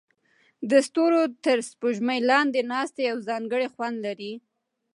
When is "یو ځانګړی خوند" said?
3.09-3.97